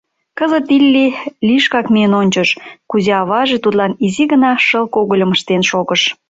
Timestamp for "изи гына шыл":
4.05-4.85